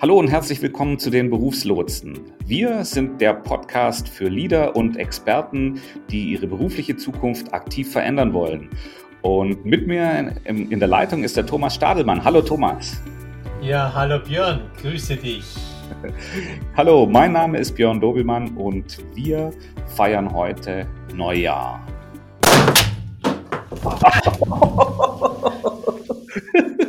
[0.00, 2.20] Hallo und herzlich willkommen zu den Berufslotsen.
[2.46, 8.70] Wir sind der Podcast für Leader und Experten, die ihre berufliche Zukunft aktiv verändern wollen.
[9.22, 12.22] Und mit mir in der Leitung ist der Thomas Stadelmann.
[12.22, 13.02] Hallo Thomas.
[13.60, 15.56] Ja, hallo Björn, grüße dich.
[16.76, 19.50] Hallo, mein Name ist Björn Dobelmann und wir
[19.96, 21.84] feiern heute Neujahr.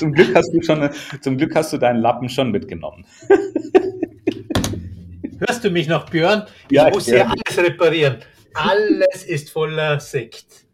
[0.00, 0.90] zum Glück hast du schon,
[1.20, 3.04] zum Glück hast du deinen Lappen schon mitgenommen.
[5.46, 6.46] Hörst du mich noch, Björn?
[6.68, 8.18] Ich ja, muss hier alles reparieren.
[8.54, 10.66] Alles ist voller Sekt.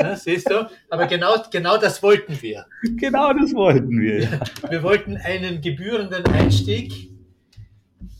[0.00, 0.66] Ja, siehst du?
[0.90, 2.64] Aber genau, genau das wollten wir.
[2.96, 4.22] Genau das wollten wir.
[4.22, 4.40] Ja.
[4.70, 7.10] Wir wollten einen gebührenden Einstieg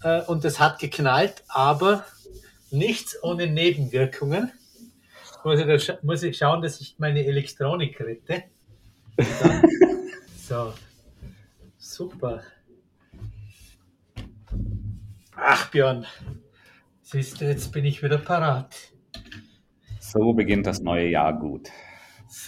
[0.03, 2.05] äh, und das hat geknallt, aber
[2.71, 4.53] nichts ohne Nebenwirkungen.
[5.45, 8.45] Muss ich, muss ich schauen, dass ich meine Elektronik rette.
[10.49, 10.73] So,
[11.77, 12.43] super.
[15.37, 16.07] Ach, Björn,
[17.03, 18.75] siehst du, jetzt bin ich wieder parat.
[20.01, 21.69] So beginnt das neue Jahr gut.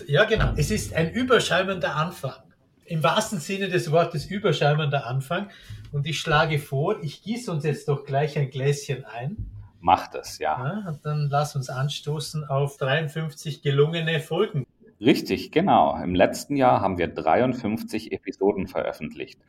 [0.07, 0.55] Ja, genau.
[0.57, 2.43] Es ist ein überschäumender Anfang.
[2.87, 5.51] Im wahrsten Sinne des Wortes überschäumender Anfang.
[5.93, 9.37] Und ich schlage vor, ich gieße uns jetzt doch gleich ein Gläschen ein.
[9.81, 10.57] Mach das, ja.
[10.59, 14.67] ja und dann lass uns anstoßen auf 53 gelungene Folgen.
[15.01, 15.97] Richtig, genau.
[16.03, 19.41] Im letzten Jahr haben wir 53 Episoden veröffentlicht.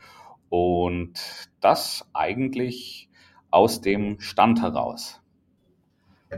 [0.49, 3.09] Und das eigentlich
[3.49, 5.21] aus dem Stand heraus.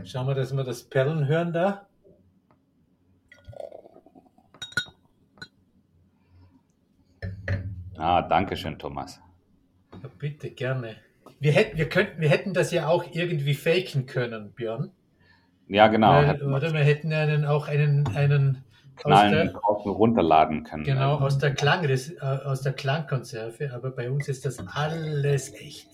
[0.04, 1.86] Schauen wir, dass wir das Perlen hören da.
[7.96, 9.20] Ah, danke schön, Thomas.
[10.02, 10.96] Ja, bitte, gerne.
[11.38, 14.90] Wir hätten, wir, könnten, wir hätten das ja auch irgendwie faken können, Björn.
[15.68, 16.14] Ja, genau.
[16.14, 18.64] Weil, oder wir hätten einen, auch einen, einen
[18.96, 20.84] knallen der, und runterladen können.
[20.84, 25.88] Genau, aus der, Klang, äh, aus der Klangkonserve, aber bei uns ist das alles echt.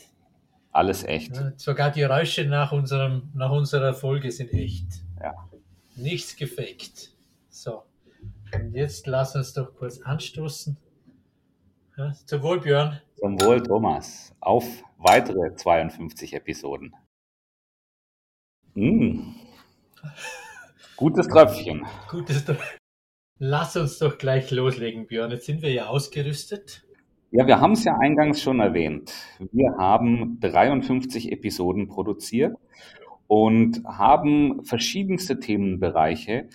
[0.72, 1.36] Alles echt.
[1.36, 4.86] Ja, sogar die Geräusche nach, unserem, nach unserer Folge sind echt.
[5.20, 5.34] Ja.
[5.96, 7.12] Nichts gefaked.
[7.48, 7.82] So.
[8.54, 10.76] Und jetzt lass uns doch kurz anstoßen.
[11.96, 13.00] Ja, zum Wohl, Björn.
[13.16, 14.34] Zum Wohl, Thomas.
[14.40, 14.64] Auf
[14.96, 16.94] weitere 52 Episoden.
[18.74, 19.34] Mmh.
[20.96, 21.86] Gutes Tröpfchen.
[22.08, 22.79] Gutes Tröpfchen.
[23.42, 25.30] Lass uns doch gleich loslegen, Björn.
[25.30, 26.84] Jetzt sind wir ja ausgerüstet.
[27.30, 29.14] Ja, wir haben es ja eingangs schon erwähnt.
[29.50, 32.54] Wir haben 53 Episoden produziert
[33.28, 36.50] und haben verschiedenste Themenbereiche,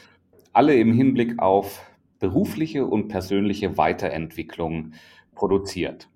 [0.54, 1.82] alle im Hinblick auf
[2.20, 4.92] berufliche und persönliche Weiterentwicklung
[5.34, 6.08] produziert.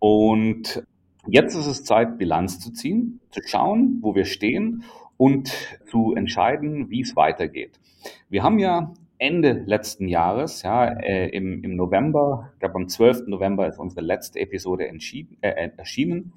[0.00, 0.82] Und
[1.28, 4.82] jetzt ist es Zeit, Bilanz zu ziehen, zu schauen, wo wir stehen
[5.16, 5.52] und
[5.88, 7.78] zu entscheiden, wie es weitergeht.
[8.28, 13.26] Wir haben ja Ende letzten Jahres, ja, äh, im, im November, ich glaube am 12.
[13.26, 14.96] November ist unsere letzte Episode äh,
[15.40, 16.34] äh, erschienen.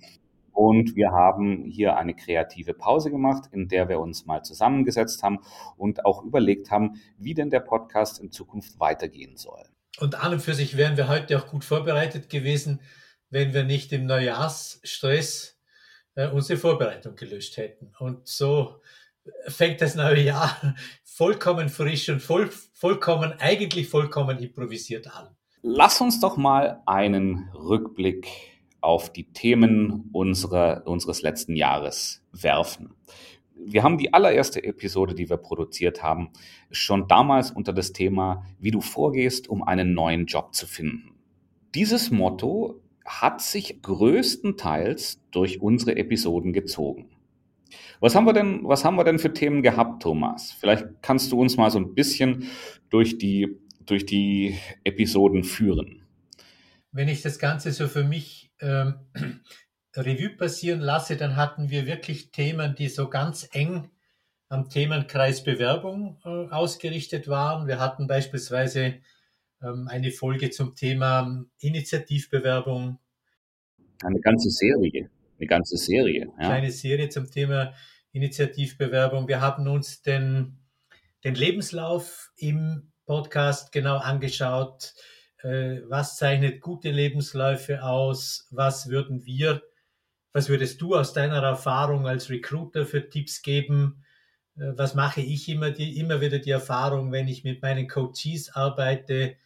[0.53, 5.39] Und wir haben hier eine kreative Pause gemacht, in der wir uns mal zusammengesetzt haben
[5.77, 9.63] und auch überlegt haben, wie denn der Podcast in Zukunft weitergehen soll.
[9.99, 12.81] Und an und für sich wären wir heute auch gut vorbereitet gewesen,
[13.29, 15.57] wenn wir nicht im Neujahrsstress
[16.15, 17.93] äh, unsere Vorbereitung gelöscht hätten.
[17.99, 18.81] Und so
[19.47, 25.29] fängt das neue Jahr vollkommen frisch und voll, vollkommen, eigentlich vollkommen improvisiert an.
[25.61, 28.27] Lass uns doch mal einen Rückblick
[28.81, 32.95] auf die Themen unserer, unseres letzten Jahres werfen.
[33.55, 36.31] Wir haben die allererste Episode, die wir produziert haben,
[36.71, 41.11] schon damals unter das Thema, wie du vorgehst, um einen neuen Job zu finden.
[41.75, 47.09] Dieses Motto hat sich größtenteils durch unsere Episoden gezogen.
[47.99, 50.51] Was haben wir denn, was haben wir denn für Themen gehabt, Thomas?
[50.51, 52.49] Vielleicht kannst du uns mal so ein bisschen
[52.89, 56.03] durch die, durch die Episoden führen.
[56.91, 58.95] Wenn ich das Ganze so für mich ähm,
[59.95, 63.89] Revue passieren lasse, dann hatten wir wirklich Themen, die so ganz eng
[64.49, 67.67] am Themenkreis Bewerbung äh, ausgerichtet waren.
[67.67, 68.95] Wir hatten beispielsweise
[69.61, 72.99] ähm, eine Folge zum Thema Initiativbewerbung.
[74.03, 75.09] Eine ganze Serie
[75.41, 76.27] eine ganze Serie.
[76.39, 76.45] Ja.
[76.45, 77.73] Kleine Serie zum Thema
[78.11, 79.27] Initiativbewerbung.
[79.27, 80.59] Wir haben uns den,
[81.23, 84.93] den Lebenslauf im Podcast genau angeschaut.
[85.41, 88.47] Äh, was zeichnet gute Lebensläufe aus?
[88.51, 89.63] Was würden wir,
[90.31, 94.03] was würdest du aus deiner Erfahrung als Recruiter für Tipps geben?
[94.55, 98.51] Äh, was mache ich immer, die, immer wieder die Erfahrung, wenn ich mit meinen Coaches
[98.53, 99.37] arbeite,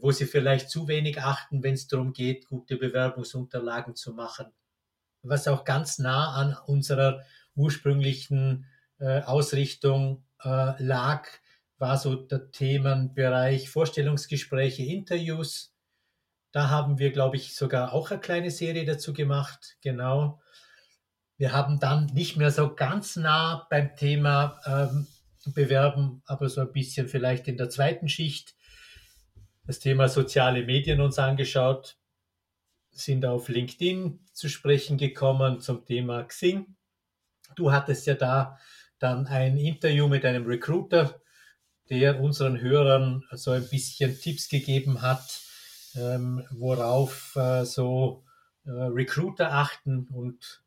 [0.00, 4.46] wo sie vielleicht zu wenig achten, wenn es darum geht, gute Bewerbungsunterlagen zu machen
[5.22, 7.22] was auch ganz nah an unserer
[7.54, 8.66] ursprünglichen
[8.98, 11.28] äh, Ausrichtung äh, lag,
[11.78, 15.74] war so der Themenbereich Vorstellungsgespräche, Interviews.
[16.52, 19.76] Da haben wir, glaube ich, sogar auch eine kleine Serie dazu gemacht.
[19.82, 20.40] Genau.
[21.38, 25.06] Wir haben dann nicht mehr so ganz nah beim Thema ähm,
[25.54, 28.54] Bewerben, aber so ein bisschen vielleicht in der zweiten Schicht
[29.66, 31.96] das Thema soziale Medien uns angeschaut,
[32.92, 36.76] sind auf LinkedIn zu sprechen gekommen zum Thema Xing.
[37.56, 38.58] Du hattest ja da
[38.98, 41.20] dann ein Interview mit einem Recruiter,
[41.90, 45.40] der unseren Hörern so ein bisschen Tipps gegeben hat,
[45.96, 48.24] ähm, worauf äh, so
[48.64, 50.62] äh, Recruiter achten und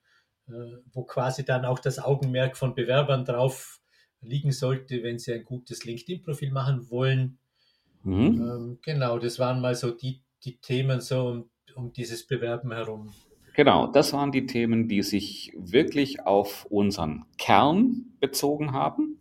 [0.47, 3.79] äh, wo quasi dann auch das Augenmerk von Bewerbern drauf
[4.21, 7.37] liegen sollte, wenn sie ein gutes LinkedIn-Profil machen wollen.
[8.03, 8.41] Mhm.
[8.41, 13.11] Ähm, genau, das waren mal so die, die Themen so um, dieses Bewerben herum.
[13.55, 19.19] Genau, das waren die Themen, die sich wirklich auf unseren Kern bezogen haben.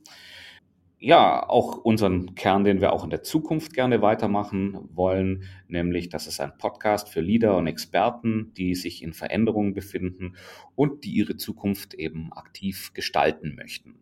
[0.99, 6.27] Ja, auch unseren Kern, den wir auch in der Zukunft gerne weitermachen wollen, nämlich das
[6.27, 10.35] ist ein Podcast für Leader und Experten, die sich in Veränderungen befinden
[10.75, 13.97] und die ihre Zukunft eben aktiv gestalten möchten.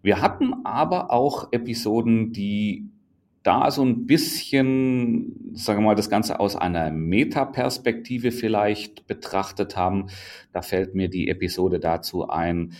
[0.00, 2.88] Wir hatten aber auch Episoden, die
[3.48, 10.10] da so ein bisschen, sagen wir mal, das Ganze aus einer Metaperspektive vielleicht betrachtet haben.
[10.52, 12.74] Da fällt mir die Episode dazu ein,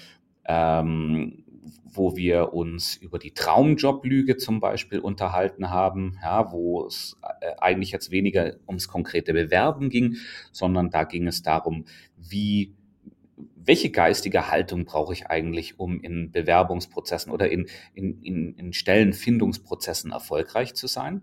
[0.45, 1.43] ähm,
[1.85, 7.91] wo wir uns über die Traumjoblüge zum Beispiel unterhalten haben, ja, wo es äh, eigentlich
[7.91, 10.17] jetzt weniger ums konkrete Bewerben ging,
[10.53, 11.87] sondern da ging es darum,
[12.19, 12.75] wie
[13.65, 20.13] welche geistige Haltung brauche ich eigentlich, um in Bewerbungsprozessen oder in, in, in, in Stellenfindungsprozessen
[20.13, 21.23] erfolgreich zu sein.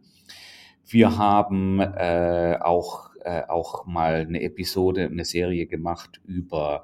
[0.87, 6.83] Wir haben äh, auch, äh, auch mal eine Episode, eine Serie gemacht über,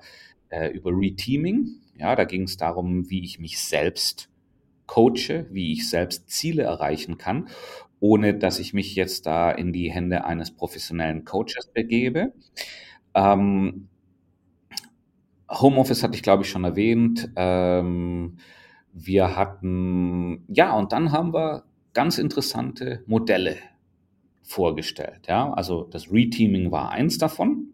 [0.50, 1.68] äh, über Reteaming.
[1.98, 4.30] Ja, da ging es darum, wie ich mich selbst
[4.88, 7.48] coache, wie ich selbst Ziele erreichen kann,
[8.00, 12.34] ohne dass ich mich jetzt da in die Hände eines professionellen Coaches begebe.
[13.14, 13.88] Ähm,
[15.52, 17.30] Homeoffice hatte ich, glaube ich, schon erwähnt.
[17.36, 18.38] Ähm,
[18.94, 21.64] wir hatten, ja, und dann haben wir
[21.94, 23.58] ganz interessante Modelle
[24.42, 25.28] vorgestellt.
[25.28, 27.74] Ja, also das Reteaming war eins davon.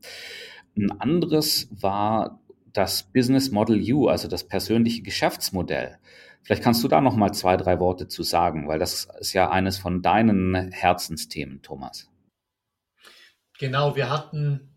[0.76, 2.40] Ein anderes war
[2.74, 5.98] das Business Model U, also das persönliche Geschäftsmodell.
[6.44, 9.50] Vielleicht kannst du da noch mal zwei, drei Worte zu sagen, weil das ist ja
[9.50, 12.10] eines von deinen Herzensthemen, Thomas.
[13.60, 14.70] Genau, wir hatten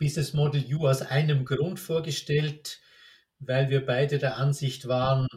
[0.00, 2.80] Business Model U aus einem Grund vorgestellt,
[3.38, 5.28] weil wir beide der Ansicht waren,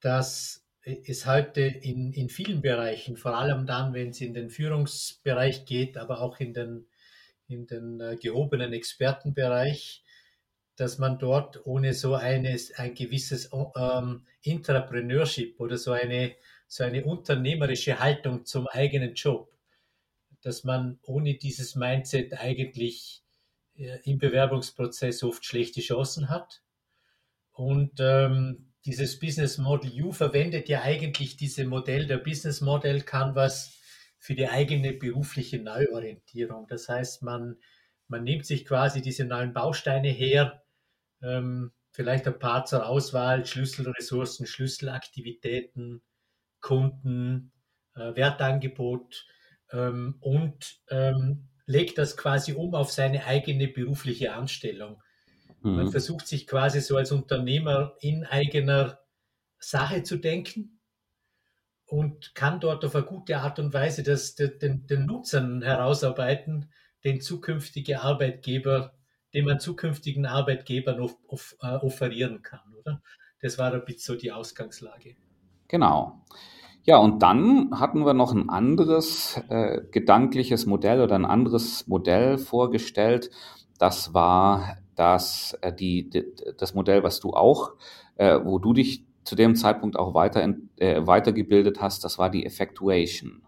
[0.00, 5.64] dass es heute in, in vielen Bereichen, vor allem dann, wenn es in den Führungsbereich
[5.64, 6.86] geht, aber auch in den,
[7.48, 10.04] in den äh, gehobenen Expertenbereich,
[10.76, 16.36] dass man dort ohne so eines, ein gewisses ähm, Intrapreneurship oder so eine,
[16.68, 19.50] so eine unternehmerische Haltung zum eigenen Job,
[20.42, 23.25] dass man ohne dieses Mindset eigentlich äh,
[23.76, 26.62] im Bewerbungsprozess oft schlechte Chancen hat.
[27.52, 33.80] Und ähm, dieses Business Model U verwendet ja eigentlich diese Modell der Business Model Canvas
[34.18, 36.66] für die eigene berufliche Neuorientierung.
[36.68, 37.56] Das heißt, man,
[38.08, 40.62] man nimmt sich quasi diese neuen Bausteine her,
[41.22, 46.02] ähm, vielleicht ein paar zur Auswahl, Schlüsselressourcen, Schlüsselaktivitäten,
[46.60, 47.52] Kunden,
[47.94, 49.26] äh, Wertangebot
[49.72, 55.02] ähm, und ähm, legt das quasi um auf seine eigene berufliche Anstellung.
[55.62, 55.76] Mhm.
[55.76, 59.00] Man versucht sich quasi so als Unternehmer in eigener
[59.58, 60.80] Sache zu denken
[61.86, 66.70] und kann dort auf eine gute Art und Weise das, den, den Nutzern herausarbeiten,
[67.04, 68.94] den zukünftige Arbeitgeber,
[69.34, 73.02] den man zukünftigen Arbeitgebern off, off, äh, offerieren kann, oder?
[73.40, 75.16] Das war ein bisschen so die Ausgangslage.
[75.68, 76.24] Genau.
[76.86, 82.38] Ja, und dann hatten wir noch ein anderes äh, gedankliches Modell oder ein anderes Modell
[82.38, 83.30] vorgestellt.
[83.78, 86.24] Das war das, äh, die, die,
[86.56, 87.72] das Modell, was du auch,
[88.14, 92.46] äh, wo du dich zu dem Zeitpunkt auch weiter, äh, weitergebildet hast, das war die
[92.46, 93.42] Effectuation.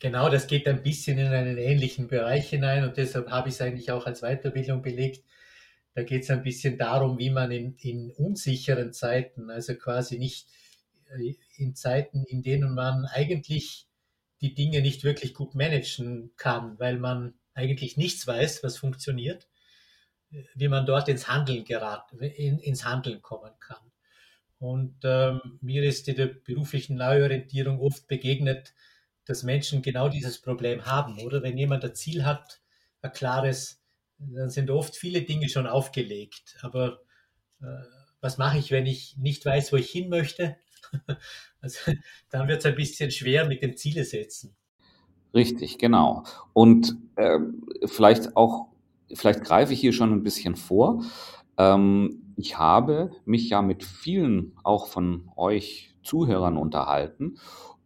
[0.00, 3.60] Genau, das geht ein bisschen in einen ähnlichen Bereich hinein und deshalb habe ich es
[3.60, 5.24] eigentlich auch als Weiterbildung belegt.
[5.94, 10.48] Da geht es ein bisschen darum, wie man in, in unsicheren Zeiten, also quasi nicht
[11.56, 13.86] in Zeiten, in denen man eigentlich
[14.40, 19.48] die Dinge nicht wirklich gut managen kann, weil man eigentlich nichts weiß, was funktioniert,
[20.54, 23.92] wie man dort ins Handeln geraten, in, ins Handeln kommen kann.
[24.58, 28.74] Und ähm, mir ist in der beruflichen Neuorientierung oft begegnet,
[29.24, 31.18] dass Menschen genau dieses Problem haben.
[31.20, 32.60] Oder wenn jemand ein Ziel hat,
[33.02, 33.82] ein klares,
[34.18, 36.56] dann sind oft viele Dinge schon aufgelegt.
[36.62, 37.00] Aber
[37.60, 37.66] äh,
[38.20, 40.56] was mache ich, wenn ich nicht weiß, wo ich hin möchte?
[41.60, 41.92] Also
[42.30, 44.56] dann wird es ein bisschen schwer mit dem Ziele setzen.
[45.32, 46.24] Richtig, genau.
[46.52, 47.38] Und äh,
[47.86, 48.66] vielleicht auch,
[49.14, 51.04] vielleicht greife ich hier schon ein bisschen vor.
[51.56, 57.38] Ähm, ich habe mich ja mit vielen auch von euch Zuhörern unterhalten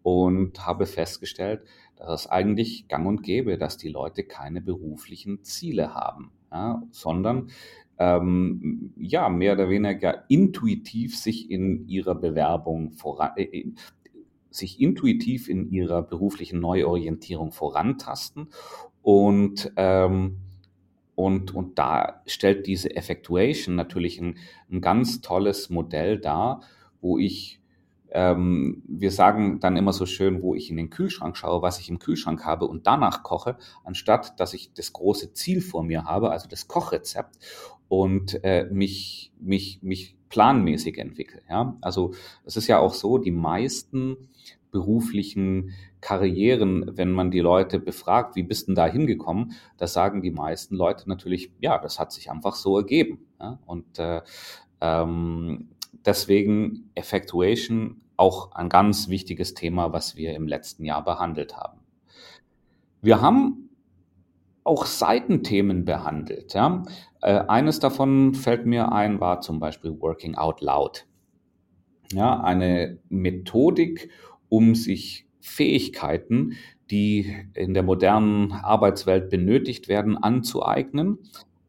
[0.03, 1.63] und habe festgestellt,
[1.97, 7.51] dass es eigentlich gang und gäbe, dass die Leute keine beruflichen Ziele haben, ja, sondern
[7.99, 13.67] ähm, ja, mehr oder weniger intuitiv sich in ihrer Bewerbung voran, äh,
[14.51, 18.49] sich intuitiv in ihrer beruflichen Neuorientierung vorantasten.
[19.03, 20.39] Und ähm,
[21.17, 24.37] und, und da stellt diese Effectuation natürlich ein,
[24.71, 26.61] ein ganz tolles Modell dar,
[27.01, 27.59] wo ich
[28.11, 31.89] ähm, wir sagen dann immer so schön, wo ich in den Kühlschrank schaue, was ich
[31.89, 36.31] im Kühlschrank habe und danach koche, anstatt dass ich das große Ziel vor mir habe,
[36.31, 37.37] also das Kochrezept
[37.89, 41.43] und äh, mich, mich, mich planmäßig entwickle.
[41.49, 41.77] Ja?
[41.81, 42.13] Also
[42.45, 44.17] es ist ja auch so, die meisten
[44.71, 50.31] beruflichen Karrieren, wenn man die Leute befragt, wie bist denn da hingekommen, da sagen die
[50.31, 53.27] meisten Leute natürlich, ja, das hat sich einfach so ergeben.
[53.41, 53.59] Ja?
[53.67, 54.21] Und äh,
[54.81, 55.69] ähm,
[56.05, 61.81] deswegen Effectuation auch ein ganz wichtiges Thema, was wir im letzten Jahr behandelt haben.
[63.03, 63.66] Wir haben
[64.67, 66.55] auch Seitenthemen behandelt.
[66.55, 66.83] Ja.
[67.23, 71.07] Äh, eines davon fällt mir ein, war zum Beispiel Working Out Loud.
[72.13, 74.11] Ja, eine Methodik,
[74.49, 76.55] um sich Fähigkeiten,
[76.91, 81.19] die in der modernen Arbeitswelt benötigt werden, anzueignen.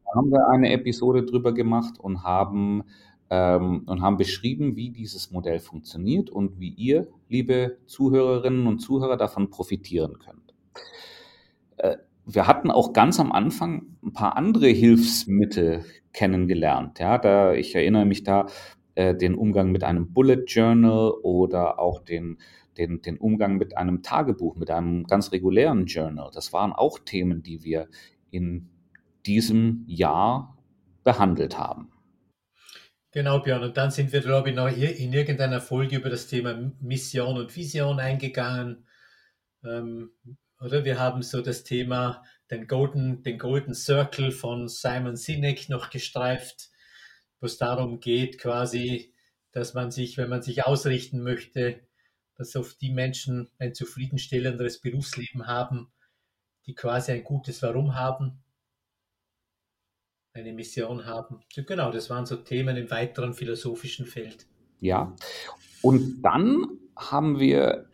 [0.05, 2.83] Da haben wir eine Episode drüber gemacht und haben
[3.29, 9.17] ähm, und haben beschrieben, wie dieses Modell funktioniert und wie ihr, liebe Zuhörerinnen und Zuhörer,
[9.17, 10.53] davon profitieren könnt.
[11.77, 11.97] Äh,
[12.27, 16.99] wir hatten auch ganz am Anfang ein paar andere Hilfsmittel kennengelernt.
[16.99, 18.47] Ja, da, ich erinnere mich da
[18.95, 22.37] äh, den Umgang mit einem Bullet Journal oder auch den,
[22.77, 26.29] den, den Umgang mit einem Tagebuch, mit einem ganz regulären Journal.
[26.33, 27.87] Das waren auch Themen, die wir
[28.29, 28.69] in
[29.25, 30.57] diesem Jahr
[31.05, 31.91] behandelt haben.
[33.11, 33.63] Genau, Björn.
[33.63, 37.55] Und dann sind wir, glaube ich, noch in irgendeiner Folge über das Thema Mission und
[37.55, 38.85] Vision eingegangen.
[39.63, 40.11] Ähm,
[40.59, 45.89] oder wir haben so das Thema, den Golden, den Golden Circle von Simon Sinek noch
[45.89, 46.69] gestreift,
[47.39, 49.13] wo es darum geht, quasi,
[49.51, 51.81] dass man sich, wenn man sich ausrichten möchte,
[52.35, 55.91] dass oft die Menschen ein zufriedenstellenderes Berufsleben haben,
[56.65, 58.43] die quasi ein gutes Warum haben
[60.37, 61.41] eine Mission haben.
[61.55, 64.45] Genau, das waren so Themen im weiteren philosophischen Feld.
[64.79, 65.15] Ja,
[65.81, 67.89] und dann haben wir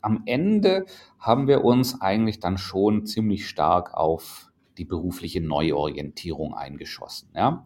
[0.00, 0.86] am Ende
[1.18, 7.28] haben wir uns eigentlich dann schon ziemlich stark auf die berufliche Neuorientierung eingeschossen.
[7.34, 7.64] Ja?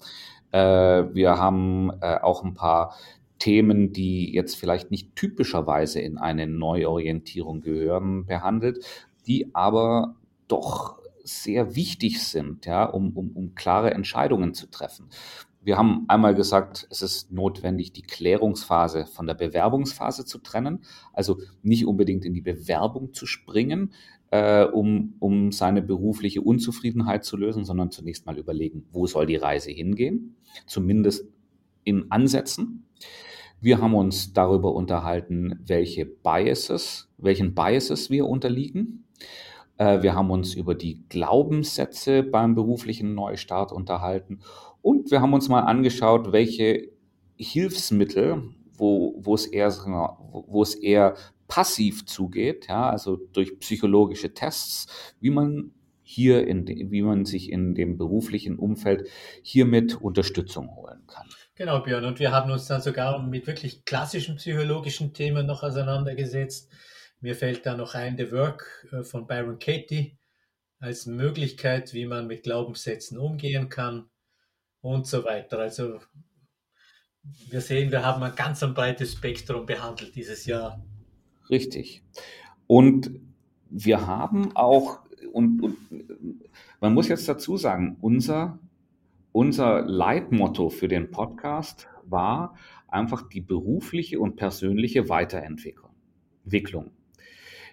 [0.51, 2.95] Äh, wir haben äh, auch ein paar
[3.39, 8.85] Themen, die jetzt vielleicht nicht typischerweise in eine Neuorientierung gehören, behandelt,
[9.27, 10.17] die aber
[10.49, 15.09] doch sehr wichtig sind, ja, um, um, um klare Entscheidungen zu treffen.
[15.65, 20.85] Wir haben einmal gesagt, es ist notwendig, die Klärungsphase von der Bewerbungsphase zu trennen.
[21.15, 23.95] Also nicht unbedingt in die Bewerbung zu springen,
[24.31, 29.37] äh, um, um seine berufliche Unzufriedenheit zu lösen, sondern zunächst mal überlegen, wo soll die
[29.37, 31.27] Reise hingehen, zumindest
[31.83, 32.87] in Ansätzen.
[33.61, 39.07] Wir haben uns darüber unterhalten, welche Biases, welchen Biases wir unterliegen.
[39.79, 44.41] Äh, wir haben uns über die Glaubenssätze beim beruflichen Neustart unterhalten
[44.85, 46.91] und wir haben uns mal angeschaut, welche
[47.39, 48.43] Hilfsmittel,
[48.75, 49.71] wo, wo, es, eher,
[50.31, 51.17] wo es eher
[51.49, 55.73] passiv zugeht, ja, also durch psychologische Tests, wie man
[56.03, 59.09] hier in, wie man sich in dem beruflichen Umfeld
[59.43, 61.29] hiermit Unterstützung holen kann.
[61.55, 62.05] Genau, Björn.
[62.05, 66.71] Und wir haben uns dann sogar mit wirklich klassischen psychologischen Themen noch auseinandergesetzt.
[67.23, 70.19] Mir fällt da noch ein The Work äh, von Byron Katie
[70.79, 74.11] als Möglichkeit, wie man mit Glaubenssätzen umgehen kann
[74.85, 75.59] und so weiter.
[75.59, 75.99] Also
[77.51, 80.85] wir sehen, wir haben ein ganz ein breites Spektrum behandelt dieses Jahr.
[81.49, 82.03] Richtig.
[82.67, 83.11] Und
[83.71, 85.01] wir haben auch,
[85.33, 85.77] und, und
[86.81, 88.59] man muss jetzt dazu sagen, unser,
[89.33, 92.55] unser Leitmotto für den Podcast war
[92.87, 96.91] einfach die berufliche und persönliche Weiterentwicklung.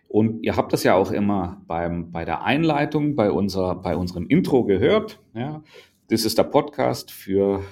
[0.08, 4.28] Und ihr habt das ja auch immer beim, bei der Einleitung, bei, unser, bei unserem
[4.28, 5.22] Intro gehört.
[5.34, 5.64] Ja.
[6.12, 7.64] Das ist der Podcast für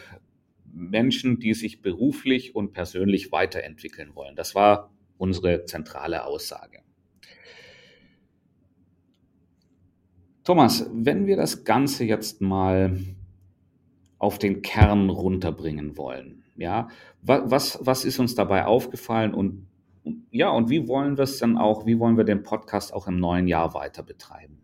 [0.63, 4.37] Menschen, die sich beruflich und persönlich weiterentwickeln wollen.
[4.37, 6.79] Das war unsere zentrale Aussage.
[10.45, 12.97] Thomas, wenn wir das Ganze jetzt mal
[14.19, 16.87] auf den Kern runterbringen wollen, Ja,
[17.21, 19.67] was, was ist uns dabei aufgefallen und
[20.31, 23.19] ja, und wie wollen wir es dann auch, wie wollen wir den Podcast auch im
[23.19, 24.61] neuen Jahr weiter betreiben?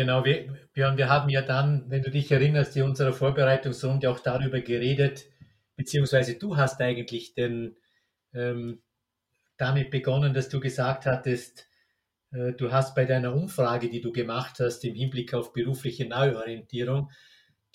[0.00, 4.20] Genau, wir, Björn, wir haben ja dann, wenn du dich erinnerst, in unserer Vorbereitungsrunde auch
[4.20, 5.26] darüber geredet,
[5.76, 7.76] beziehungsweise du hast eigentlich den,
[8.32, 8.80] ähm,
[9.58, 11.68] damit begonnen, dass du gesagt hattest,
[12.32, 17.10] äh, du hast bei deiner Umfrage, die du gemacht hast im Hinblick auf berufliche Neuorientierung,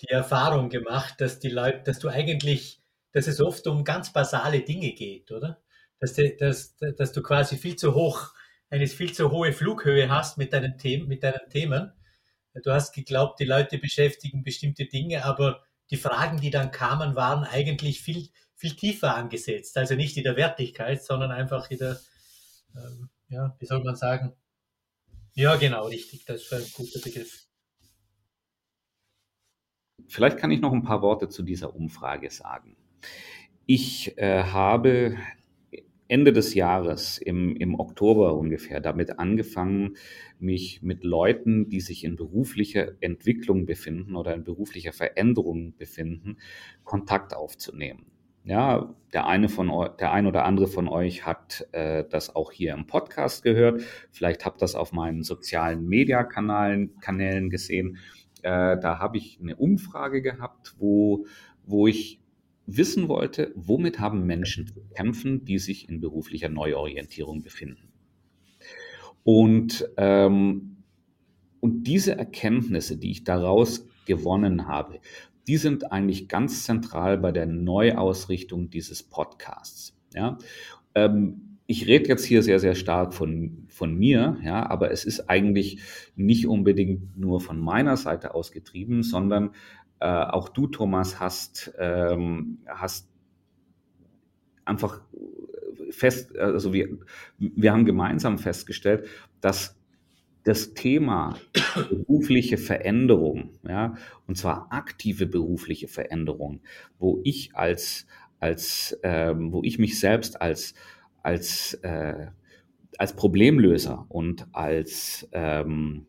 [0.00, 4.62] die Erfahrung gemacht, dass die Leute, dass du eigentlich, dass es oft um ganz basale
[4.62, 5.62] Dinge geht, oder?
[6.00, 8.34] Dass, de, dass, dass du quasi viel zu hoch,
[8.68, 11.92] eine viel zu hohe Flughöhe hast mit deinen Themen, mit deinen Themen.
[12.62, 17.44] Du hast geglaubt, die Leute beschäftigen bestimmte Dinge, aber die Fragen, die dann kamen, waren
[17.44, 19.76] eigentlich viel, viel tiefer angesetzt.
[19.76, 22.00] Also nicht in der Wertigkeit, sondern einfach in der,
[22.74, 24.32] ähm, ja, wie soll man sagen?
[25.34, 26.24] Ja, genau, richtig.
[26.24, 27.46] Das ist ein guter Begriff.
[30.08, 32.76] Vielleicht kann ich noch ein paar Worte zu dieser Umfrage sagen.
[33.66, 35.18] Ich äh, habe
[36.08, 39.96] Ende des Jahres, im, im Oktober ungefähr, damit angefangen,
[40.38, 46.38] mich mit Leuten, die sich in beruflicher Entwicklung befinden oder in beruflicher Veränderung befinden,
[46.84, 48.06] Kontakt aufzunehmen.
[48.44, 52.74] Ja, der eine von der ein oder andere von euch hat äh, das auch hier
[52.74, 53.82] im Podcast gehört.
[54.12, 57.98] Vielleicht habt das auf meinen sozialen Media-Kanälen Kanälen gesehen.
[58.42, 61.26] Äh, da habe ich eine Umfrage gehabt, wo,
[61.64, 62.20] wo ich
[62.66, 67.92] wissen wollte, womit haben Menschen zu kämpfen, die sich in beruflicher Neuorientierung befinden.
[69.22, 70.76] Und, ähm,
[71.60, 75.00] und diese Erkenntnisse, die ich daraus gewonnen habe,
[75.46, 79.96] die sind eigentlich ganz zentral bei der Neuausrichtung dieses Podcasts.
[80.14, 80.38] Ja?
[80.94, 85.28] Ähm, ich rede jetzt hier sehr, sehr stark von, von mir, ja, aber es ist
[85.28, 85.80] eigentlich
[86.14, 89.50] nicht unbedingt nur von meiner Seite aus getrieben, sondern
[90.00, 93.08] äh, auch du, Thomas, hast, ähm, hast
[94.64, 95.00] einfach
[95.90, 96.98] fest, also wir,
[97.38, 99.08] wir haben gemeinsam festgestellt,
[99.40, 99.76] dass
[100.44, 101.36] das Thema
[101.90, 103.94] berufliche Veränderung, ja,
[104.26, 106.60] und zwar aktive berufliche Veränderung,
[106.98, 108.06] wo ich als,
[108.38, 110.74] als, ähm, wo ich mich selbst als,
[111.22, 112.28] als, äh,
[112.96, 116.06] als Problemlöser und als ähm,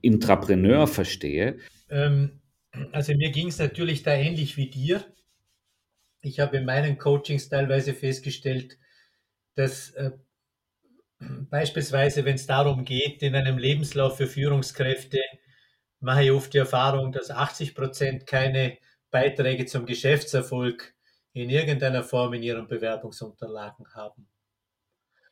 [0.00, 1.58] Intrapreneur verstehe.
[1.90, 2.41] Ähm,
[2.92, 5.04] also mir ging es natürlich da ähnlich wie dir.
[6.20, 8.78] Ich habe in meinen Coachings teilweise festgestellt,
[9.54, 10.12] dass äh,
[11.18, 15.20] beispielsweise, wenn es darum geht, in einem Lebenslauf für Führungskräfte,
[16.00, 18.78] mache ich oft die Erfahrung, dass 80 Prozent keine
[19.10, 20.94] Beiträge zum Geschäftserfolg
[21.32, 24.28] in irgendeiner Form in ihren Bewerbungsunterlagen haben.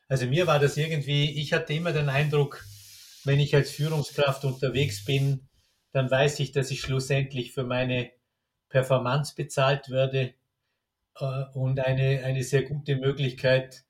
[0.07, 2.63] Also mir war das irgendwie, ich hatte immer den Eindruck,
[3.23, 5.47] wenn ich als Führungskraft unterwegs bin,
[5.91, 8.11] dann weiß ich, dass ich schlussendlich für meine
[8.69, 10.33] Performance bezahlt werde
[11.19, 13.83] äh, und eine, eine sehr gute Möglichkeit,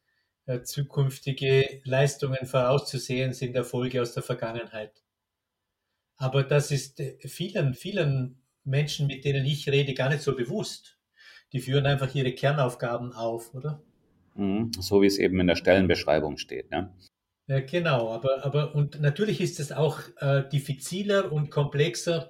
[0.46, 5.04] äh, zukünftige Leistungen vorauszusehen, sind Erfolge aus der Vergangenheit.
[6.18, 10.98] Aber das ist äh, vielen, vielen Menschen, mit denen ich rede, gar nicht so bewusst.
[11.54, 13.82] Die führen einfach ihre Kernaufgaben auf, oder?
[14.36, 16.72] Mhm, so wie es eben in der Stellenbeschreibung steht.
[16.72, 16.94] Ne?
[17.52, 22.30] Ja, genau, aber, aber und natürlich ist es auch äh, diffiziler und komplexer,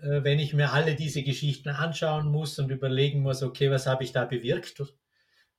[0.00, 4.04] äh, wenn ich mir alle diese Geschichten anschauen muss und überlegen muss, okay, was habe
[4.04, 4.84] ich da bewirkt?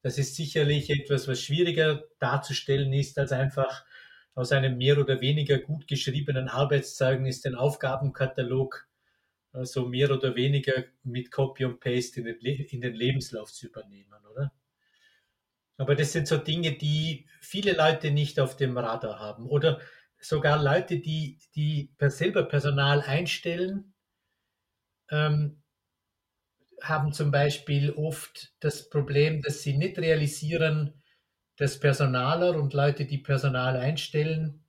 [0.04, 3.86] Das ist sicherlich etwas, was schwieriger darzustellen ist, als einfach
[4.36, 8.88] aus einem mehr oder weniger gut geschriebenen Arbeitszeugnis den Aufgabenkatalog
[9.54, 13.68] äh, so mehr oder weniger mit Copy und Paste in den, in den Lebenslauf zu
[13.68, 14.54] übernehmen, oder?
[15.78, 19.48] Aber das sind so Dinge, die viele Leute nicht auf dem Radar haben.
[19.48, 19.80] Oder
[20.20, 23.94] sogar Leute, die, die selber Personal einstellen,
[25.10, 25.62] ähm,
[26.82, 31.02] haben zum Beispiel oft das Problem, dass sie nicht realisieren,
[31.58, 34.64] dass Personaler und Leute, die Personal einstellen,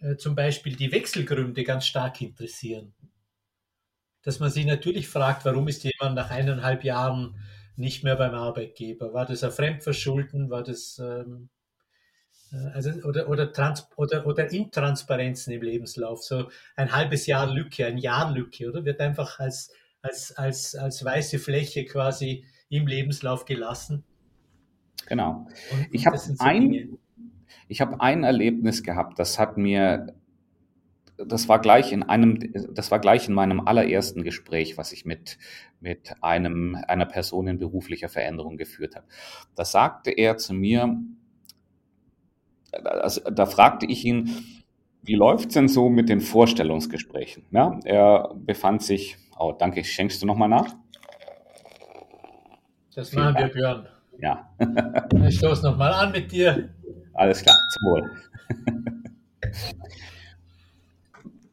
[0.00, 2.94] äh, zum Beispiel die Wechselgründe ganz stark interessieren.
[4.22, 7.36] Dass man sich natürlich fragt, warum ist jemand nach eineinhalb Jahren
[7.78, 9.12] nicht mehr beim Arbeitgeber?
[9.14, 10.50] War das ein Fremdverschulden?
[10.50, 11.48] War das ähm,
[12.52, 16.22] äh, also, oder, oder, Trans oder, oder Intransparenzen im Lebenslauf?
[16.22, 18.84] So ein halbes Jahr Lücke, ein Jahr Lücke, oder?
[18.84, 24.04] Wird einfach als, als, als, als weiße Fläche quasi im Lebenslauf gelassen.
[25.06, 25.46] Genau.
[25.72, 26.98] Und, ich habe so ein,
[27.68, 30.14] ich habe ein Erlebnis gehabt, das hat mir
[31.26, 35.38] das war gleich in einem, das war gleich in meinem allerersten Gespräch, was ich mit,
[35.80, 39.06] mit einem, einer Person in beruflicher Veränderung geführt habe.
[39.56, 40.96] Da sagte er zu mir,
[42.72, 44.30] also, da fragte ich ihn,
[45.02, 47.44] wie läuft's denn so mit den Vorstellungsgesprächen?
[47.50, 50.74] Ja, er befand sich, oh, danke, schenkst du nochmal nach?
[52.94, 53.86] Das machen wir, Björn.
[54.18, 54.50] Ja.
[55.26, 56.70] ich stoße nochmal an mit dir.
[57.14, 58.10] Alles klar, zum Wohl.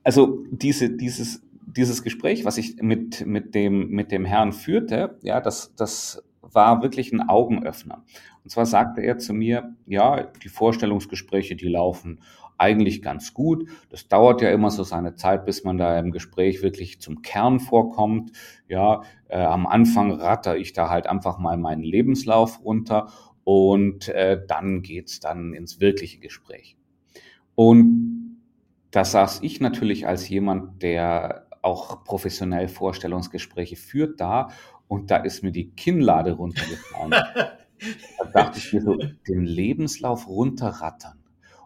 [0.05, 5.41] Also diese, dieses, dieses Gespräch, was ich mit, mit, dem, mit dem Herrn führte, ja,
[5.41, 8.03] das, das war wirklich ein Augenöffner.
[8.43, 12.21] Und zwar sagte er zu mir, ja, die Vorstellungsgespräche, die laufen
[12.59, 13.67] eigentlich ganz gut.
[13.89, 17.59] Das dauert ja immer so seine Zeit, bis man da im Gespräch wirklich zum Kern
[17.59, 18.31] vorkommt.
[18.69, 23.07] Ja, äh, am Anfang ratter ich da halt einfach mal meinen Lebenslauf runter
[23.43, 26.77] und äh, dann geht's dann ins wirkliche Gespräch.
[27.55, 28.24] Und
[28.95, 34.51] da saß ich natürlich als jemand, der auch professionell Vorstellungsgespräche führt da
[34.87, 37.11] und da ist mir die Kinnlade runtergefallen.
[37.11, 41.19] da dachte ich mir so, den Lebenslauf runterrattern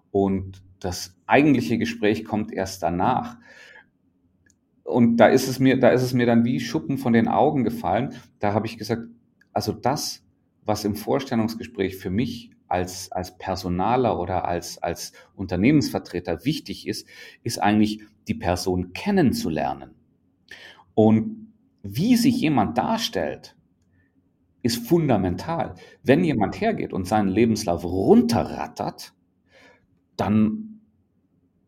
[0.10, 3.38] und das eigentliche Gespräch kommt erst danach.
[4.84, 7.64] Und da ist es mir, da ist es mir dann wie Schuppen von den Augen
[7.64, 8.16] gefallen.
[8.40, 9.04] Da habe ich gesagt,
[9.54, 10.26] also das,
[10.66, 17.08] was im Vorstellungsgespräch für mich als, als Personaler oder als, als Unternehmensvertreter wichtig ist,
[17.44, 19.96] ist eigentlich die Person kennenzulernen.
[20.94, 23.56] Und wie sich jemand darstellt,
[24.62, 25.76] ist fundamental.
[26.04, 29.14] Wenn jemand hergeht und seinen Lebenslauf runterrattert,
[30.18, 30.69] dann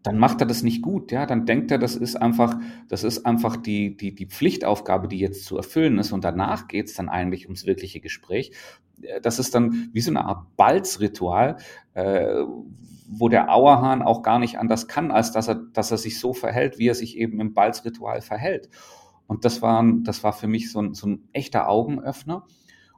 [0.03, 2.55] dann macht er das nicht gut, ja, dann denkt er, das ist einfach,
[2.87, 6.95] das ist einfach die, die, die Pflichtaufgabe, die jetzt zu erfüllen ist und danach geht's
[6.95, 8.51] dann eigentlich ums wirkliche Gespräch.
[9.21, 11.57] Das ist dann wie so eine Art Balzritual,
[11.93, 12.43] äh,
[13.07, 16.33] wo der Auerhahn auch gar nicht anders kann, als dass er, dass er sich so
[16.33, 18.69] verhält, wie er sich eben im Balzritual verhält.
[19.27, 22.45] Und das war, das war für mich so ein, so ein echter Augenöffner.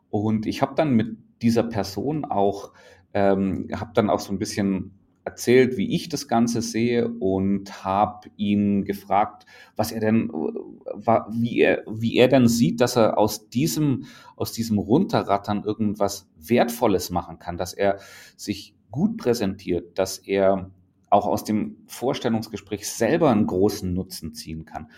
[0.10, 2.74] Und ich habe dann mit dieser Person auch,
[3.14, 8.30] ähm, habe dann auch so ein bisschen erzählt, wie ich das Ganze sehe und habe
[8.36, 14.06] ihn gefragt, was er denn, wie er, wie er denn sieht, dass er aus diesem,
[14.36, 18.00] aus diesem Runterrattern irgendwas Wertvolles machen kann, dass er
[18.36, 20.70] sich gut präsentiert, dass er
[21.10, 24.90] auch aus dem Vorstellungsgespräch selber einen großen Nutzen ziehen kann.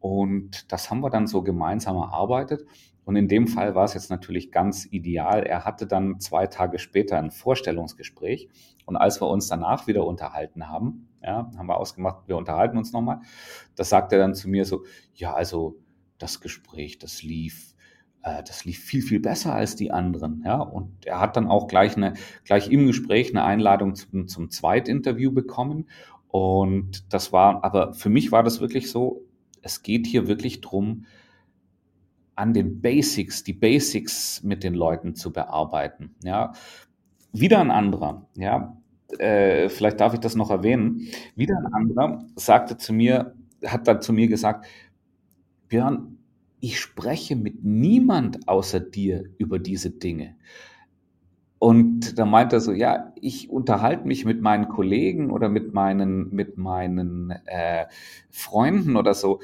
[0.00, 2.64] Und das haben wir dann so gemeinsam erarbeitet.
[3.06, 5.44] Und in dem Fall war es jetzt natürlich ganz ideal.
[5.44, 8.48] Er hatte dann zwei Tage später ein Vorstellungsgespräch.
[8.84, 12.92] Und als wir uns danach wieder unterhalten haben, ja, haben wir ausgemacht, wir unterhalten uns
[12.92, 13.20] nochmal.
[13.76, 14.82] Das sagte er dann zu mir so,
[15.14, 15.78] ja, also
[16.18, 17.76] das Gespräch, das lief,
[18.24, 20.42] äh, das lief viel, viel besser als die anderen.
[20.44, 22.14] Ja, und er hat dann auch gleich eine,
[22.44, 25.88] gleich im Gespräch eine Einladung zum, zum Zweitinterview bekommen.
[26.26, 29.22] Und das war, aber für mich war das wirklich so,
[29.62, 31.06] es geht hier wirklich drum,
[32.36, 36.14] an den Basics, die Basics mit den Leuten zu bearbeiten.
[36.22, 36.52] Ja,
[37.32, 38.76] wieder ein anderer, ja,
[39.18, 41.08] äh, vielleicht darf ich das noch erwähnen.
[41.34, 44.66] Wieder ein anderer sagte zu mir, hat dann zu mir gesagt,
[45.68, 46.18] Björn,
[46.60, 50.36] ich spreche mit niemand außer dir über diese Dinge.
[51.58, 56.34] Und da meint er so, ja, ich unterhalte mich mit meinen Kollegen oder mit meinen,
[56.34, 57.86] mit meinen äh,
[58.30, 59.40] Freunden oder so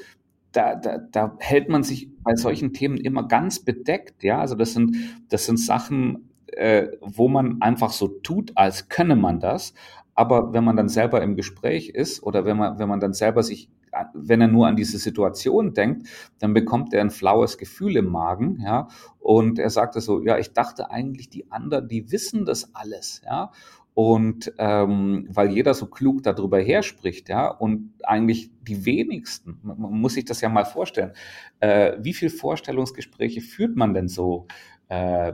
[0.53, 4.23] da, da, da hält man sich bei solchen Themen immer ganz bedeckt.
[4.23, 4.95] Ja, also das sind,
[5.29, 9.73] das sind Sachen, äh, wo man einfach so tut, als könne man das.
[10.15, 13.41] Aber wenn man dann selber im Gespräch ist oder wenn man, wenn man dann selber
[13.41, 13.69] sich,
[14.13, 16.07] wenn er nur an diese Situation denkt,
[16.39, 18.87] dann bekommt er ein flaues Gefühl im Magen, ja.
[19.19, 23.51] Und er sagte so, ja, ich dachte eigentlich, die anderen, die wissen das alles, ja.
[23.95, 30.15] Und ähm, weil jeder so klug darüber herspricht, ja, und eigentlich die wenigsten, man muss
[30.15, 31.11] sich das ja mal vorstellen,
[31.59, 34.47] äh, wie viel Vorstellungsgespräche führt man denn so
[34.89, 35.33] äh,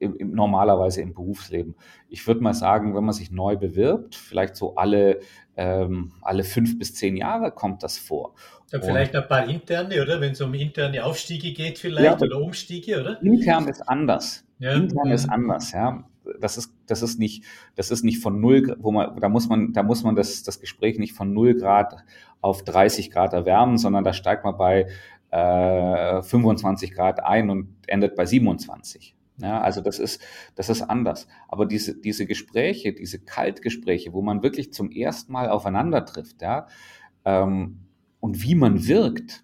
[0.00, 1.76] im, im, normalerweise im Berufsleben?
[2.08, 5.20] Ich würde mal sagen, wenn man sich neu bewirbt, vielleicht so alle,
[5.56, 8.34] ähm, alle fünf bis zehn Jahre kommt das vor.
[8.72, 10.20] Ja, vielleicht ein paar interne, oder?
[10.20, 13.22] Wenn es um interne Aufstiege geht, vielleicht ja, oder Umstiege, oder?
[13.22, 14.44] Intern ist anders.
[14.58, 14.72] Ja.
[14.72, 16.04] Intern ist anders, ja
[16.40, 19.72] das ist, das ist nicht, das ist nicht von null, wo man, da muss man,
[19.72, 21.96] da muss man das, das Gespräch nicht von null Grad
[22.40, 24.88] auf 30 Grad erwärmen, sondern da steigt man bei
[25.30, 29.16] äh, 25 Grad ein und endet bei 27.
[29.38, 30.20] Ja, also das ist,
[30.54, 31.26] das ist anders.
[31.48, 36.66] Aber diese, diese Gespräche, diese Kaltgespräche, wo man wirklich zum ersten Mal aufeinander trifft, ja,
[37.24, 37.78] ähm,
[38.20, 39.42] und wie man wirkt,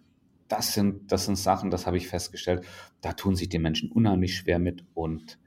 [0.49, 2.65] das sind, das sind Sachen, das habe ich festgestellt,
[3.01, 5.39] da tun sich die Menschen unheimlich schwer mit und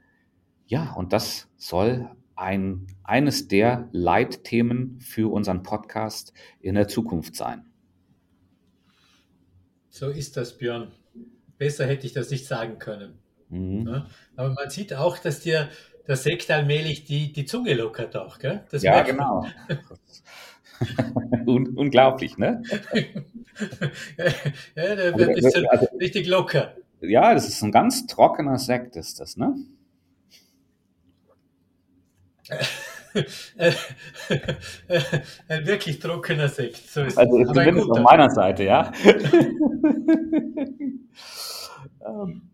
[0.72, 7.66] ja, und das soll ein, eines der Leitthemen für unseren Podcast in der Zukunft sein.
[9.90, 10.90] So ist das, Björn.
[11.58, 13.18] Besser hätte ich das nicht sagen können.
[13.50, 13.86] Mhm.
[13.86, 15.68] Ja, aber man sieht auch, dass dir
[16.08, 18.64] der Sekt allmählich die, die Zunge lockert auch, gell?
[18.70, 19.46] Das ja, genau.
[21.46, 22.62] Un unglaublich, ne?
[24.16, 26.76] ja, der wird also, also, richtig locker.
[27.02, 29.54] ja, das ist ein ganz trockener Sekt, ist das, ne?
[35.48, 36.88] Ein wirklich trockener Sekt.
[36.88, 38.90] So ist also ist zumindest auf meiner Seite, ja.
[42.04, 42.50] Ähm.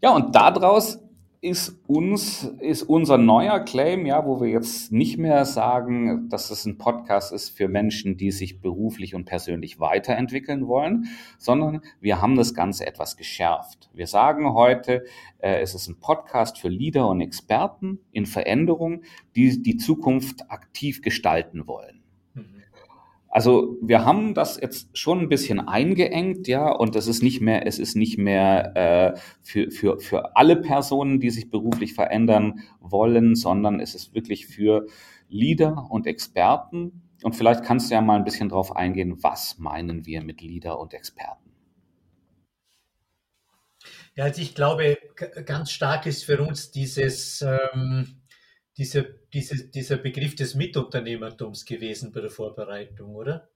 [0.00, 0.98] ja, und daraus
[1.44, 6.64] ist uns, ist unser neuer Claim, ja, wo wir jetzt nicht mehr sagen, dass es
[6.64, 12.36] ein Podcast ist für Menschen, die sich beruflich und persönlich weiterentwickeln wollen, sondern wir haben
[12.36, 13.90] das Ganze etwas geschärft.
[13.92, 15.04] Wir sagen heute,
[15.38, 19.02] äh, es ist ein Podcast für Leader und Experten in Veränderung,
[19.36, 21.93] die die Zukunft aktiv gestalten wollen.
[23.34, 27.66] Also wir haben das jetzt schon ein bisschen eingeengt, ja, und das ist nicht mehr,
[27.66, 33.34] es ist nicht mehr äh, für, für, für alle Personen, die sich beruflich verändern wollen,
[33.34, 34.86] sondern es ist wirklich für
[35.28, 37.02] Leader und Experten.
[37.24, 40.78] Und vielleicht kannst du ja mal ein bisschen drauf eingehen, was meinen wir mit Leader
[40.78, 41.50] und Experten?
[44.14, 44.96] Ja, also ich glaube,
[45.44, 48.20] ganz stark ist für uns dieses ähm
[48.76, 53.48] dieser, diese, dieser Begriff des Mitunternehmertums gewesen bei der Vorbereitung, oder?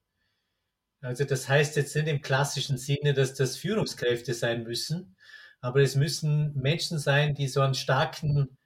[1.01, 5.15] Also das heißt jetzt nicht im klassischen Sinne, dass das Führungskräfte sein müssen,
[5.61, 8.57] aber es müssen Menschen sein, die so einen starken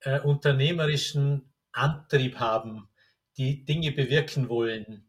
[0.00, 2.88] äh, unternehmerischen Antrieb haben,
[3.36, 5.04] die Dinge bewirken wollen.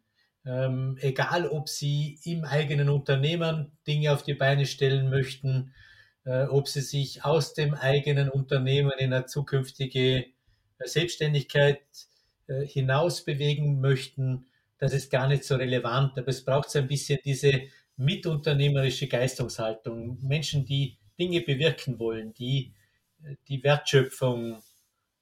[0.45, 5.73] Ähm, egal, ob sie im eigenen Unternehmen Dinge auf die Beine stellen möchten,
[6.25, 10.25] äh, ob sie sich aus dem eigenen Unternehmen in eine zukünftige
[10.87, 11.81] Selbstständigkeit
[12.47, 14.45] äh, hinaus bewegen möchten,
[14.77, 16.17] das ist gar nicht so relevant.
[16.17, 17.63] Aber es braucht so ein bisschen diese
[17.97, 20.17] mitunternehmerische Geistungshaltung.
[20.21, 22.73] Menschen, die Dinge bewirken wollen, die
[23.23, 24.61] äh, die Wertschöpfung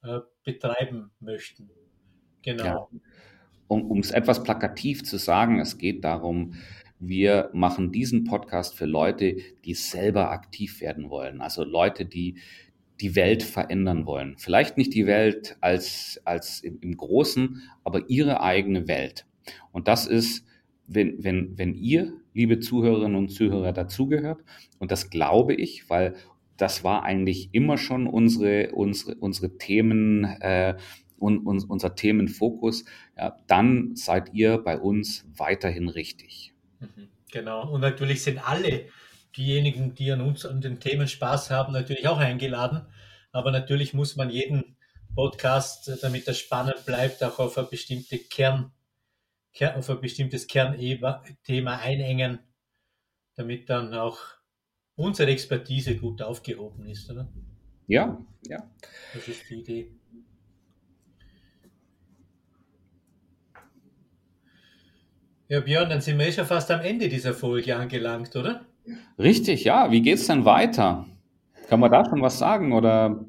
[0.03, 1.69] äh, betreiben möchten.
[2.43, 2.63] Genau.
[2.63, 2.87] Ja.
[3.67, 6.53] Um es etwas plakativ zu sagen, es geht darum,
[6.99, 11.41] wir machen diesen Podcast für Leute, die selber aktiv werden wollen.
[11.41, 12.39] Also Leute, die
[12.99, 14.35] die Welt verändern wollen.
[14.37, 19.25] Vielleicht nicht die Welt als, als im, im Großen, aber ihre eigene Welt.
[19.71, 20.45] Und das ist,
[20.87, 24.43] wenn, wenn, wenn ihr, liebe Zuhörerinnen und Zuhörer, dazugehört,
[24.79, 26.15] und das glaube ich, weil
[26.57, 30.75] das war eigentlich immer schon unsere, unsere, unsere Themen, äh,
[31.19, 32.85] und, und unser Themenfokus,
[33.17, 36.53] ja, dann seid ihr bei uns weiterhin richtig.
[36.79, 37.71] Mhm, genau.
[37.71, 38.85] Und natürlich sind alle
[39.37, 42.87] diejenigen, die an uns an den Themen Spaß haben, natürlich auch eingeladen.
[43.31, 44.77] Aber natürlich muss man jeden
[45.15, 48.71] Podcast, äh, damit er spannend bleibt, auch auf ein bestimmte Kern,
[49.75, 52.39] auf ein bestimmtes Kernthema einengen,
[53.35, 54.19] damit dann auch
[54.95, 57.27] unsere Expertise gut aufgehoben ist, oder?
[57.87, 58.69] Ja, ja.
[59.13, 59.91] Das ist die Idee.
[65.49, 68.65] Ja, Björn, dann sind wir eh schon fast am Ende dieser Folge angelangt, oder?
[69.19, 69.91] Richtig, ja.
[69.91, 71.05] Wie geht es denn weiter?
[71.69, 73.25] Kann man da schon was sagen oder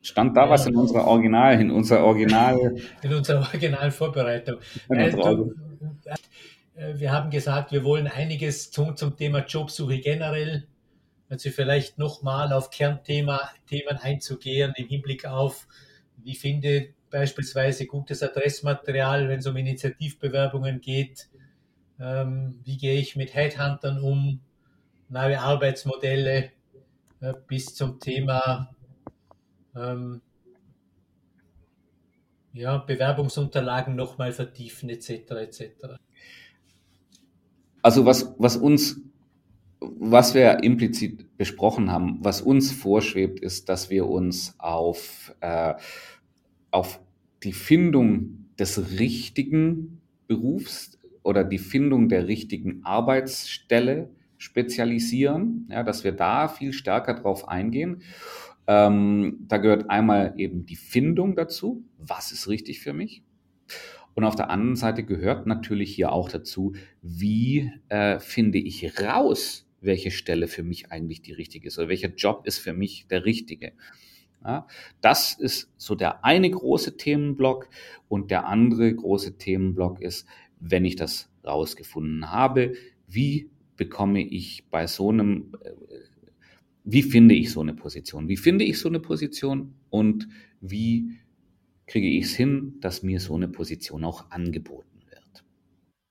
[0.00, 0.50] stand da ja.
[0.50, 2.76] was in unserer Original, in unserer Original?
[3.02, 4.58] In unserer Originalvorbereitung.
[4.88, 5.52] Also,
[6.94, 10.66] wir haben gesagt, wir wollen einiges tun zum Thema Jobsuche generell.
[11.28, 15.66] Also vielleicht nochmal auf Kernthema Themen einzugehen im Hinblick auf,
[16.16, 21.28] wie finde beispielsweise gutes Adressmaterial, wenn es um Initiativbewerbungen geht,
[22.02, 24.40] ähm, wie gehe ich mit Headhuntern um,
[25.08, 26.50] neue Arbeitsmodelle
[27.20, 28.74] äh, bis zum Thema
[29.76, 30.20] ähm,
[32.54, 35.10] ja, Bewerbungsunterlagen nochmal vertiefen etc.
[35.30, 35.62] etc.
[37.82, 39.00] Also was, was uns,
[39.80, 45.74] was wir implizit besprochen haben, was uns vorschwebt, ist, dass wir uns auf, äh,
[46.70, 47.00] auf
[47.42, 56.12] die Findung des richtigen Berufs oder die Findung der richtigen Arbeitsstelle spezialisieren, ja, dass wir
[56.12, 58.02] da viel stärker drauf eingehen.
[58.66, 63.22] Ähm, da gehört einmal eben die Findung dazu, was ist richtig für mich.
[64.14, 69.66] Und auf der anderen Seite gehört natürlich hier auch dazu, wie äh, finde ich raus,
[69.80, 73.24] welche Stelle für mich eigentlich die richtige ist oder welcher Job ist für mich der
[73.24, 73.72] richtige.
[74.44, 74.66] Ja,
[75.00, 77.68] das ist so der eine große Themenblock
[78.08, 80.26] und der andere große Themenblock ist,
[80.62, 82.74] wenn ich das rausgefunden habe,
[83.08, 85.72] wie bekomme ich bei so einem, äh,
[86.84, 88.28] wie finde ich so eine Position?
[88.28, 90.28] Wie finde ich so eine Position und
[90.60, 91.18] wie
[91.86, 95.44] kriege ich es hin, dass mir so eine Position auch angeboten wird?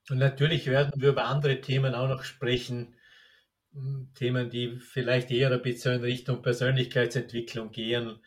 [0.09, 2.95] Und natürlich werden wir über andere Themen auch noch sprechen,
[4.15, 8.19] Themen, die vielleicht eher ein bisschen in Richtung Persönlichkeitsentwicklung gehen.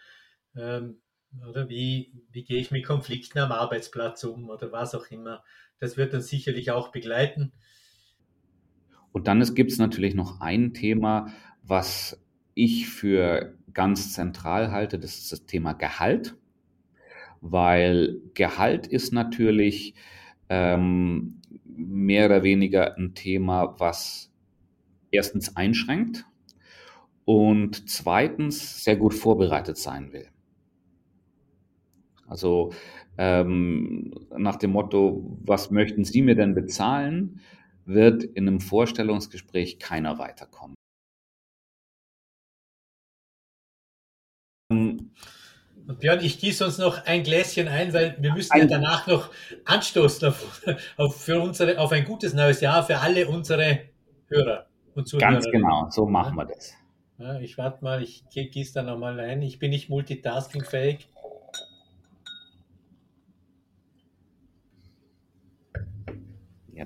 [0.56, 1.02] Ähm,
[1.46, 5.44] oder wie, wie gehe ich mit Konflikten am Arbeitsplatz um oder was auch immer.
[5.84, 7.52] Das wird uns sicherlich auch begleiten.
[9.12, 11.30] Und dann gibt es natürlich noch ein Thema,
[11.62, 16.36] was ich für ganz zentral halte, das ist das Thema Gehalt,
[17.42, 19.94] weil Gehalt ist natürlich
[20.48, 24.32] ähm, mehr oder weniger ein Thema, was
[25.10, 26.24] erstens einschränkt
[27.26, 30.30] und zweitens sehr gut vorbereitet sein will.
[32.34, 32.72] Also
[33.16, 37.40] ähm, nach dem Motto, was möchten Sie mir denn bezahlen,
[37.84, 40.74] wird in einem Vorstellungsgespräch keiner weiterkommen.
[44.68, 45.12] Und
[46.00, 49.30] Björn, ich gieße uns noch ein Gläschen ein, weil wir müssen ja danach noch
[49.64, 50.62] anstoßen auf,
[50.96, 53.82] auf, für unsere, auf ein gutes neues Jahr für alle unsere
[54.26, 54.66] Hörer
[54.96, 55.30] und Zuhörer.
[55.30, 56.74] Ganz genau, so machen wir das.
[57.18, 59.40] Ja, ich warte mal, ich gieße da nochmal ein.
[59.42, 61.06] Ich bin nicht multitaskingfähig.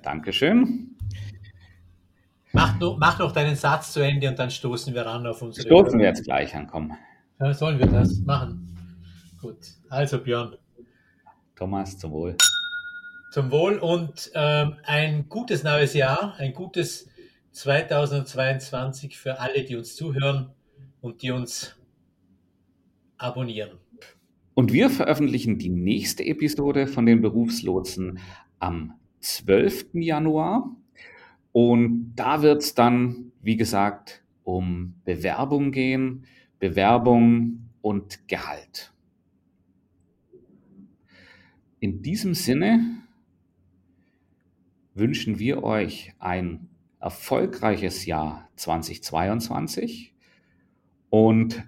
[0.08, 0.96] Ja, danke schön.
[2.54, 5.66] Mach, noch, mach noch deinen Satz zu Ende und dann stoßen wir ran auf unsere.
[5.66, 5.98] Stoßen Hörer.
[5.98, 6.96] wir jetzt gleich an, komm.
[7.38, 8.74] Ja, sollen wir das machen?
[9.38, 9.58] Gut,
[9.90, 10.56] also Björn.
[11.56, 12.36] Thomas, zum Wohl.
[13.32, 17.10] Zum Wohl und ähm, ein gutes neues Jahr, ein gutes
[17.52, 20.52] 2022 für alle, die uns zuhören
[21.02, 21.76] und die uns
[23.18, 23.72] abonnieren.
[24.54, 28.20] Und wir veröffentlichen die nächste Episode von den Berufslotsen
[28.58, 29.94] am 12.
[29.94, 30.76] Januar.
[31.52, 36.26] Und da wird es dann, wie gesagt, um Bewerbung gehen,
[36.58, 38.92] Bewerbung und Gehalt.
[41.80, 43.02] In diesem Sinne
[44.94, 46.68] wünschen wir euch ein
[47.00, 50.14] erfolgreiches Jahr 2022
[51.10, 51.64] und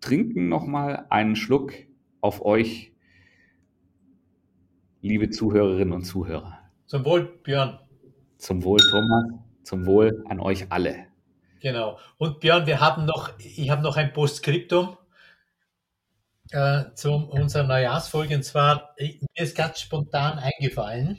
[0.00, 1.72] trinken nochmal einen Schluck
[2.20, 2.92] auf euch,
[5.00, 6.63] liebe Zuhörerinnen und Zuhörer.
[6.86, 7.78] Zum Wohl, Björn.
[8.38, 9.24] Zum Wohl, Thomas.
[9.62, 11.06] Zum Wohl an euch alle.
[11.60, 11.98] Genau.
[12.18, 14.98] Und Björn, wir haben noch, ich habe noch ein Postskriptum
[16.50, 18.36] äh, zu unserer Neujahrsfolge.
[18.36, 21.18] Und zwar, mir ist ganz spontan eingefallen,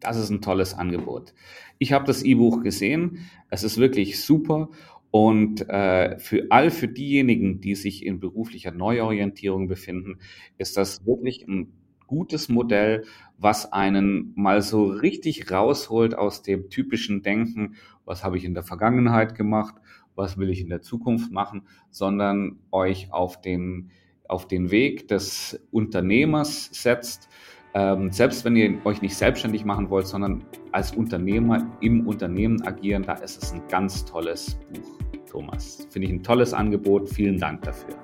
[0.00, 1.34] Das ist ein tolles Angebot.
[1.78, 3.30] Ich habe das E-Buch gesehen.
[3.50, 4.70] Es ist wirklich super.
[5.10, 10.18] Und äh, für all für diejenigen, die sich in beruflicher Neuorientierung befinden,
[10.56, 11.72] ist das wirklich ein
[12.06, 13.04] gutes Modell,
[13.38, 18.64] was einen mal so richtig rausholt aus dem typischen Denken, was habe ich in der
[18.64, 19.76] Vergangenheit gemacht,
[20.16, 23.90] was will ich in der Zukunft machen, sondern euch auf den,
[24.28, 27.28] auf den Weg des Unternehmers setzt,
[27.74, 33.04] ähm, selbst wenn ihr euch nicht selbstständig machen wollt, sondern als Unternehmer im Unternehmen agieren,
[33.04, 35.86] da ist es ein ganz tolles Buch, Thomas.
[35.90, 37.08] Finde ich ein tolles Angebot.
[37.08, 37.94] Vielen Dank dafür.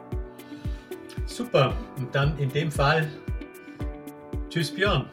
[1.27, 1.73] Super.
[1.99, 3.09] Und dann in dem Fall,
[4.49, 5.07] tschüss Björn.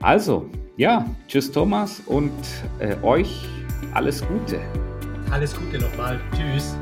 [0.00, 2.32] Also, ja, tschüss Thomas und
[2.78, 3.46] äh, euch
[3.92, 4.60] alles Gute.
[5.30, 6.20] Alles Gute nochmal.
[6.34, 6.76] Tschüss.